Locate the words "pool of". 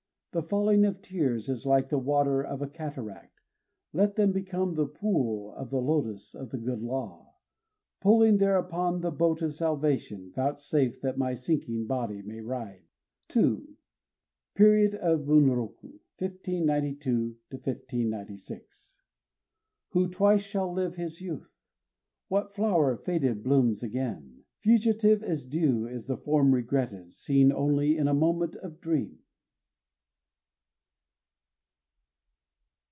4.85-5.71